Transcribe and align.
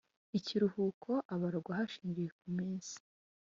Ikiruhuko 0.37 1.11
abarwa 1.33 1.71
hashingiwe 1.79 2.29
ku 2.37 2.45
minsi 2.57 2.95